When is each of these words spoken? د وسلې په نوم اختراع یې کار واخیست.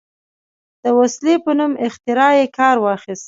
د 0.83 0.85
وسلې 0.99 1.35
په 1.45 1.51
نوم 1.59 1.73
اختراع 1.85 2.31
یې 2.39 2.47
کار 2.57 2.75
واخیست. 2.85 3.19